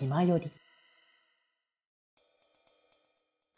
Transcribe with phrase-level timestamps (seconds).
[0.00, 0.46] 気まより。
[0.46, 0.50] っ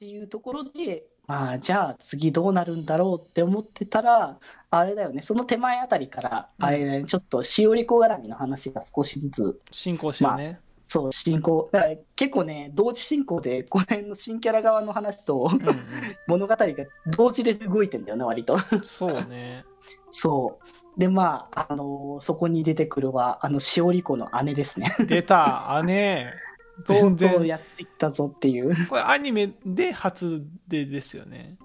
[0.00, 10.58] ていうところで、まあ、じゃあ次どうなるんだろうって思ってたら、あれだよね、その手前あたりから、うんあれ、ねちょっとしおりこ絡みの話が少しずつ、進行してるね。
[10.88, 15.78] そう、進行、だから結構ね、同時進行で、この辺の新キャラ側の話とうんうん。
[16.26, 16.66] 物語が
[17.16, 18.58] 同時で動いてんだよね、割と。
[18.82, 19.64] そうね。
[20.10, 20.81] そう。
[20.96, 24.96] で、まあ、あのそこに出てくるは、あの、しおり子の姉ですね。
[25.06, 26.32] 出た、姉。
[26.86, 27.46] と全うとう然。
[27.46, 28.86] やってきたぞっていう。
[28.88, 31.56] これアニメで初でですよね。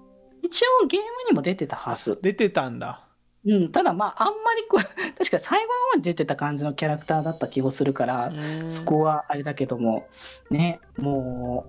[0.42, 2.18] 一応ゲームにも出てたはず。
[2.22, 3.04] 出てたんだ。
[3.44, 4.84] うん、ただまあ、あんまりこう、
[5.16, 10.06] 確か最後の方に出てた感じのキャラクターだった気もするから、うんそこはあれだけども、
[10.50, 11.66] ね、も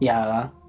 [0.00, 0.61] う、いやー、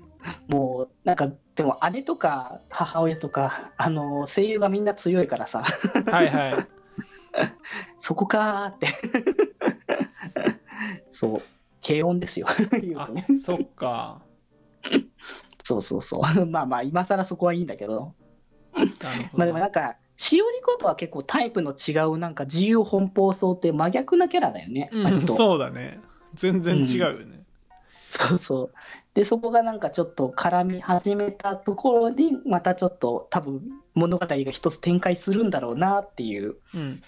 [0.47, 5.63] もう、なんか、でも姉とか母親とか、あの、声優がみんな強いからさ、
[6.11, 6.67] はいはい。
[7.99, 8.87] そこかーって。
[11.11, 11.41] そう、
[11.85, 12.47] 軽音ですよ、
[12.81, 14.21] 言うあとね。、そっか。
[15.63, 16.21] そうそうそう。
[16.45, 18.13] まあまあ、今更そこはいいんだけど。
[18.73, 19.53] まあでど。
[19.53, 24.89] もなんか、しおりことは結構タイプの違う、なんか自由奔放そうって真逆なキャラだよね。
[24.91, 25.99] うん、そうだね。
[26.33, 27.42] 全然違うよね。
[28.13, 28.73] そうそう。
[29.15, 33.61] で、そこがなんかちょっと絡み始めたところに、またちょっと多分
[33.95, 37.01] 物語が一つ展開するんだろうなっていう、うん。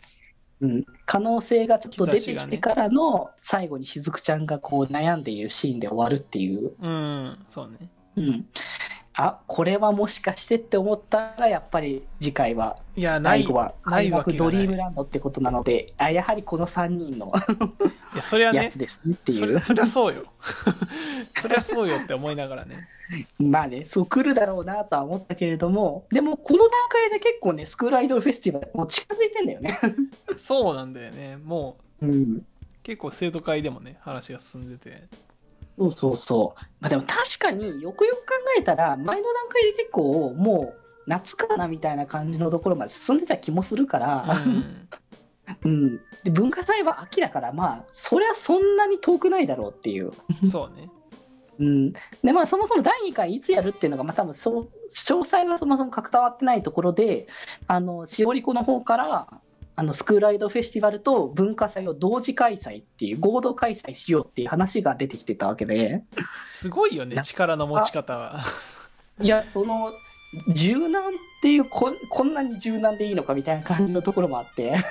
[0.62, 7.90] うん、可能性がちょっと出てきてからの、最後にしずくちゃんがこう悩んでいるシーンで終わるっていう、うん、そうね。
[8.16, 8.47] うん。
[9.17, 14.53] あ、これはもしかしてって思ったら、やっぱり次回は、いや、ない、最後はない開幕わけがない。
[14.53, 17.31] ドリームランドってことなので、あやはりこの3人の
[18.13, 19.59] いや、それはねやつ、ですねっていうそれ。
[19.59, 20.23] そりゃそうよ。
[21.41, 22.89] そりゃそうよって思いながらね。
[23.39, 29.79] まあね、そう来るだろうなとは思ったけれども、でもこの段階で結構ね、スクールアイドルフェスティバルもう近づいてんだよね。
[30.35, 31.38] そうなんだよね。
[31.41, 32.45] もう、うん。
[32.83, 35.03] 結構生徒会でもね、話が進んでて。
[35.78, 36.62] そうそうそう。
[36.80, 44.88] まあでも確かによくよく考えたら、前の段階で結構もう夏かなみたいな感じのところまで進んでた気もするかうら、ん。
[45.64, 45.97] うん。
[46.24, 50.12] で、文化祭は秋だから、まあ、そりゃそんなに遠くないだろうっていう。
[50.50, 50.90] そうね。
[51.59, 51.94] うん。
[52.24, 57.28] で、まあ、そもそも第2回いつやるっていうのが、まあ、多分そう、詳細はそもそも関わってないところで、
[57.68, 59.28] あの、しおりこの方から、
[59.78, 66.03] あの、スクールアイドルフェスティバルと文化祭を同時開催っていう、合同開催しようっていう話が出てきてたわけで、
[66.46, 68.44] すごいよね、な力の持ち方は。
[69.19, 69.91] いや、その、
[70.47, 74.84] 柔軟っていうこ、こんなに柔軟でいいのかみたいな感じのところもあって、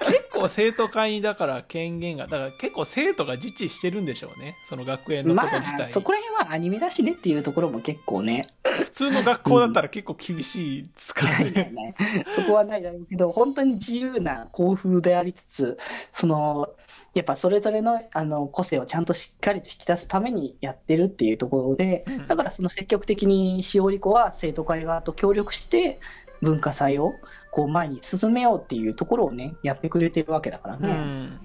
[0.00, 4.56] 結構生徒会にだから権限が、だから結構生徒が自治してるんでしょうね。
[4.64, 8.48] その学園のまあこと自体。、そこら辺はアニメだしねっていうところも結構ね、
[8.82, 11.64] 普通の学校だったら結構厳しいですかいら。
[11.70, 11.94] ね、
[12.34, 15.78] そこはないだろうけど、本当に自由な校風でありつつ、
[16.12, 16.70] その
[17.14, 25.98] やっぱそれぞれのあの個性をちゃんとしっかりと引き出すためにやってるっていうところで、うんだからその積極的にしおり子は生徒会側と協力して、
[26.40, 27.14] 文化祭を
[27.50, 30.88] こう前に進めようっていうところをね、やってくれてるわけだからうね。
[30.88, 31.40] ん。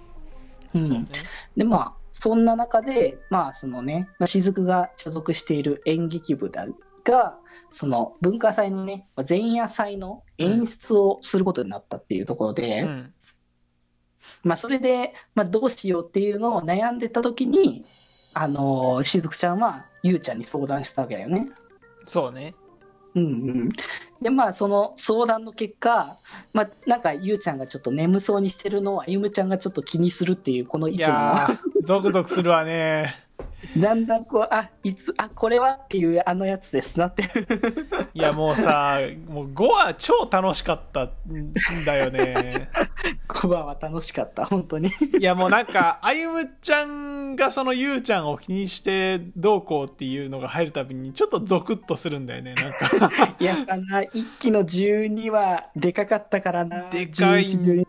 [0.76, 1.08] うんそうね。
[1.56, 6.68] で、まあ、そんな中で、まあ、そのね、まあ、雫が所属している演劇部だ
[7.04, 7.38] が、
[7.72, 13.14] その文化祭のね、まあ前夜祭の演出をすることになったっていうところで、うん。
[14.46, 17.84] まあ、それで、まあ、どうしようっていうのを悩んでた時に、
[18.34, 21.50] あのー、雫ちゃんは、ゆうちゃんに相談したわけだよね。
[22.06, 22.54] そうね。
[23.16, 23.70] うんうん。
[24.22, 26.20] で、まあ、その相談の結果、
[26.54, 33.25] まあ、なんか、ゆうちゃんがちょっと眠そうにしてるのを、あゆむちゃんがちょっと気にするっていう、この意い見やが、ー、ゾクゾクするわね。
[33.78, 37.30] だんだんこう、あ、いつ、あ、これはっていうあのやつですなって。
[38.14, 42.70] いやもうさ、もう5話超楽しかったんだよね。
[43.28, 44.94] コバは楽しかった、本当に。
[45.20, 52.56] いやもうなんか、あゆむちゃんがそのゆうちゃんを気にしてどうこうっていうのが入るたびにちょっとゾクッとするんだよね。
[52.56, 56.90] なんか、 やっぱな、一期の12はでかかったからな。
[56.90, 57.86] でかい11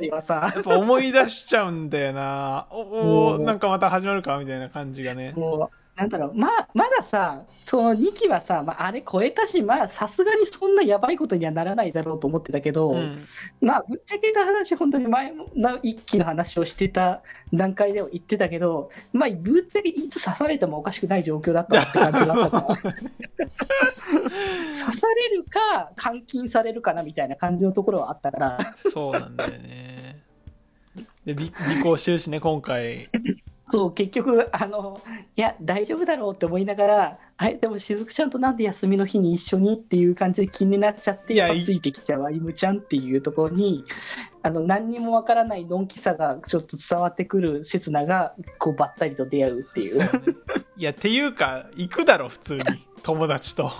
[0.00, 2.66] 12はさやっ、ぱ思い出しちゃうんだよな。
[2.70, 5.32] おおうんなんかまた始まるかみたいな感じがね。
[5.32, 13.26] もう、なんだろう、まあ、まださ、その2期はさ、まあ、あれ超えたし、まあ、さすがにそんなやばいことにはならないだろうと思ってたけど、うん。
[13.60, 17.20] まあ、ぶっちゃけた話、本当に前の一期の話をしてた
[17.52, 22.76] 段階では言ってたけど、まあ、ぶっちゃけいつ刺されてもおかしくない状況だったって感じだったから。
[24.80, 30.22] 刺されるか、監禁されるかなみたいな感じのところはあったから、そうなんだよね。
[31.26, 33.10] で、び 尾行してるしね、今回。
[33.72, 35.00] そう、結局、あの、
[35.36, 43.84] いや、大丈夫だろうって思いながら、あれ、でも、しずくちゃんとなんで休みの日に一緒にっていう感じで気になっちゃって、いやついてきちゃうあゆむちゃんっていうところに、
[44.42, 49.96] あの何にもわからないのんきさがちょっと伝わってくる刹那がこうばったりと出会うっていう。
[49.96, 50.10] そうね。
[50.76, 52.64] いやっていうか行くだろ普通に。
[53.02, 53.70] 友達と。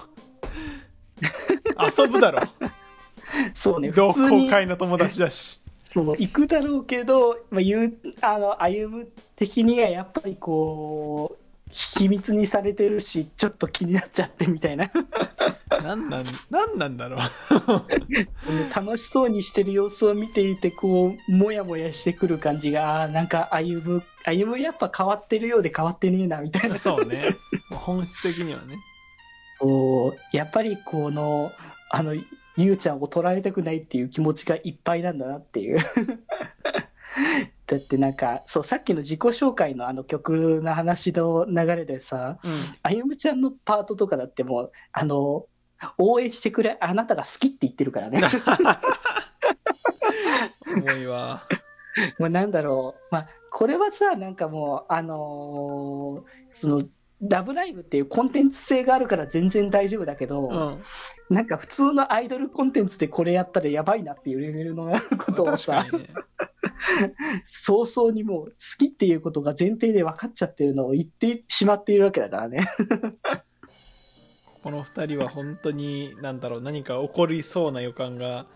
[1.98, 2.42] 遊ぶだろ。
[3.54, 5.60] そうね同好会の友達だし。
[5.84, 9.08] そう行くだろうけど、まあ、言うあの歩む
[9.40, 14.90] 的にはやっぱりこう秘密にされてるしちょっと気になっちゃってみたいな。
[15.70, 17.20] なんなんなんなんだろう。
[18.76, 26.76] 楽しそうにしてる様子を見ていてこうもやもやしてくる感じがなんか歩む歩むやっぱ変わってるようで変わってねえなみたいな。
[26.76, 27.34] そうね。
[27.70, 28.76] 本質的にはね。
[29.58, 31.50] こうやっぱりこの
[31.88, 32.14] あの
[32.58, 35.78] ゆうちゃんを取られたくないっていう気持ちがいっぱいなんだなっていう
[37.70, 42.52] だってなんかそうさっきの自己紹介のあの曲の話の流れでさうん。
[42.82, 45.46] あゆむちゃんのパートとかだってもうあの
[45.99, 48.22] 応援してくれあなたが好きって言ってるからね。
[50.67, 51.44] 重いわ。
[52.19, 56.84] もうなんだろう、まあ、これはさ、なんかもう、あのーその、
[57.23, 60.82] ラブライブっていうコンテンツ性があるから全然大丈夫だけど、うん。
[61.34, 66.08] なんか普通のアイドルコンテンツでこれやったらやばいなっていうレベルのことを確かさ、にね
[67.46, 72.68] 早々にもう好きっていうことが前提で分かっちゃってるのを言ってしまっているわけだからね。
[74.62, 78.46] この二人は本当に何だろう何か起こりそうな予感が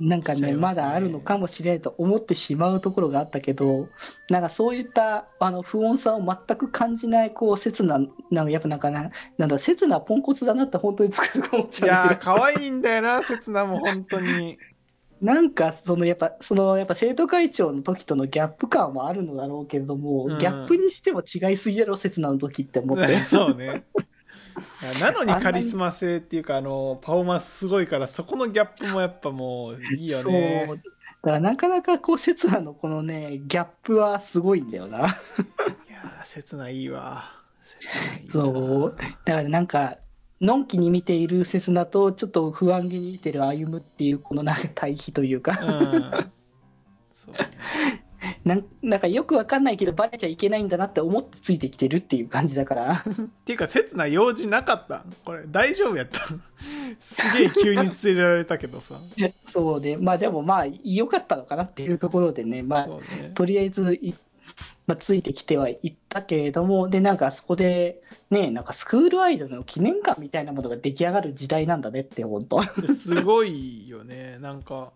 [0.00, 0.56] なんかね、まね。
[0.56, 3.88] ますだあるのかもしれないと思ってしまうところがあったけど、
[4.28, 7.98] なんかそういったあの不穏さを全く感じない、こう、切な、
[8.30, 12.06] なんかやっぱなんかな、なんだ、切なポンコツだなって本当につくづく思っいちゃう。
[12.06, 14.56] んだけやー可愛いんだよな刹那も本当に。
[14.56, 14.73] ど、
[15.20, 23.20] なんかそのやっぱ、そのやっぱ生徒会長の時とのギャップ感はあるのだろうけれども、うんギャップにしても違いすぎだろ、切なの時って思って。
[23.24, 23.84] そうね
[25.00, 30.32] なのにカリスマ性っていうかあのパフォーマンスすごいからそこのギャップもやっぱもういいよそう。
[30.32, 30.80] ね
[31.24, 34.98] だからなかなかこう、切なのこのね、ギャップはすごいんだよな。
[35.88, 37.24] いやー切ないいわ
[37.62, 38.96] 切ないいなそう。
[39.24, 39.96] だからなんか、
[40.44, 46.32] のんきに見ている刹那と、ちょっと不安げに見てる歩むっていう、このなんか対比といううか、ん。
[47.14, 48.04] そうね。
[48.44, 55.04] なんなんかよくわかんないけど、バレちゃいけないんだなって思ってついてきてるっていう感じだから、 っていうか切な用事なかった。
[55.24, 56.20] これ大丈夫やった。
[57.00, 58.98] すげえ急に連れられたけどさ。
[59.46, 63.32] そうで、まあでもまあ、良かったのかなっていうところでね、まあ、ね。
[63.34, 64.14] とりあえずい、
[64.86, 72.62] まあ、ついてきてはいったけれども、で、なんかそこで、ね、なんかスクールアイドルの記念館みたいなものが出来上がる時代なんだねって、本当。
[72.86, 74.92] すごいよねなんか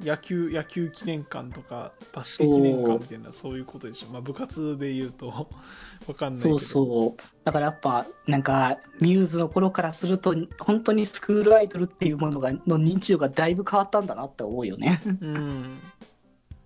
[0.00, 5.28] 野球野球記念館とかバスケ記念館みたいなそういうことでしょ、まあ、部活で言うと
[6.06, 7.22] わかんないそうそう。
[7.44, 15.00] だからやっぱ、なんか、ミューズの頃からすると、本当にスクールアイドルっていうものが、の認知度がだいぶ変わったんだなって思うよね。
[15.06, 15.78] うん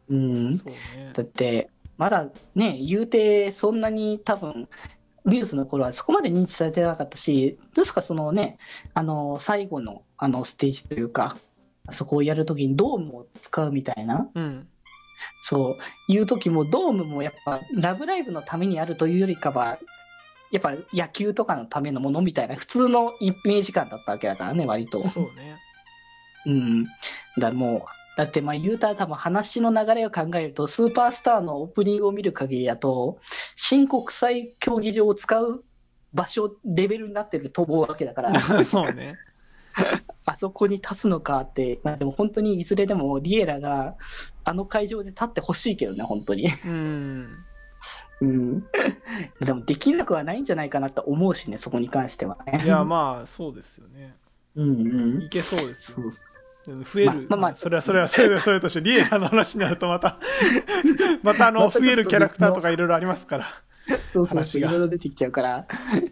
[0.09, 0.55] うん。
[0.55, 4.69] そうねだって、まだね、言うて、そんなに多分、
[5.25, 8.57] ミューズの頃はそこまで認知されてなかったし、ですからそのね、
[8.95, 11.37] あの、最後の、あの、ステージというか、
[11.93, 14.69] そこをやるときにドームを使うみたいな、うん
[15.43, 15.77] そ
[16.09, 19.79] ういう時もドームもやっぱ「ラブライブ!」のためにあるというよりかは
[20.53, 25.01] やっぱ野球とかのためのものみたいな普通のイメージ感だったわけだからね割と。
[25.01, 25.57] そうね
[26.47, 26.87] うん、
[27.37, 33.21] だもうだってまあ言うたら多分話の流れを考えるとスーパースターのオープニングを見る限りだと
[33.55, 35.63] 新国際競技場を使う
[36.13, 38.41] 場所レベルになってると思うわけだから。
[38.67, 39.15] そうね。
[40.27, 43.95] あそこに立つのかって、まあ、でも本当にいずれでもリエラが
[44.43, 46.53] あの会場で立ってほしいけどね本当に。
[46.67, 47.29] うん。
[48.21, 48.67] うん、
[49.41, 52.63] でもできなくはないんじゃないかなと思うしね、そこに関してはね。
[52.65, 54.17] いやまあそうですよね。
[54.57, 55.23] うんうん。
[55.23, 55.95] いけそうですよ。
[55.95, 56.38] そうそう
[56.75, 57.55] 増える、ままあまあ。
[57.55, 60.19] それはそれはそれはそれとしてリエラの話になるとまた
[61.23, 63.47] またあの増えるキャラクターとかいろいろありますから。
[63.89, 64.69] そうそう話が。
[64.69, 65.67] いろいろ出てきちゃうから、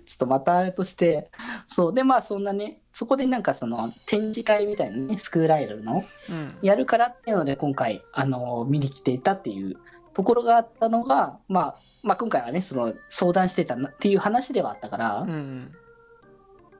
[0.07, 1.31] ちょっとまたあれとして、
[1.69, 6.55] そう、で、まあそんなね、そこでなんかその展示会みたいなね、スクールアイドルのうん。
[6.63, 9.77] やるからっていうので、今回、あの、見に来ていたっていう
[10.15, 15.73] ところがあったのが、まあ、まあ今回はね、その相談してたなっていう話ではあったから、うん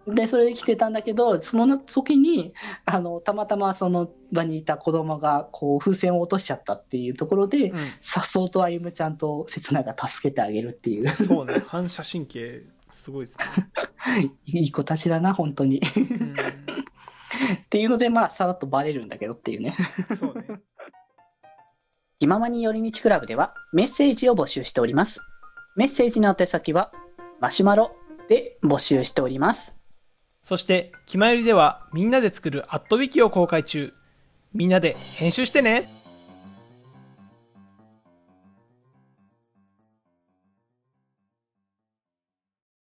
[0.07, 15.81] で、それで来てたんだけど、その時に、あの、たまたまその場にいた子供が、こう、風船を落としちゃったっていうところで、うんさっそうと歩夢ちゃんと刹那が助けてあげるっていう、そうね反射神経すごいですね、 いい子たちだな、本当に。
[15.97, 16.37] うん
[17.55, 19.77] っていうので、まあ、さらっとバレるんだけどっていうね。
[20.15, 20.61] そうね
[22.19, 25.21] 気ままに寄り道クラブではメッセージを募集しております。
[25.77, 26.93] メッセージの宛先は、
[27.41, 27.95] マシュマロ
[28.29, 29.76] で募集しております。
[30.47, 33.93] そして、気まよりではみんなで作るアットウィキを公開中。
[34.55, 35.91] みんなで編集してね